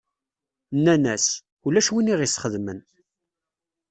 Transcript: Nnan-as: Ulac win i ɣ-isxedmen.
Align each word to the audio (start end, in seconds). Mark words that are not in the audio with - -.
Nnan-as: 0.75 1.25
Ulac 1.65 1.87
win 1.93 2.11
i 2.13 2.15
ɣ-isxedmen. 2.19 2.79